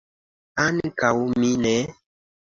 [0.63, 1.13] Ankaŭ
[1.43, 1.77] mi ne.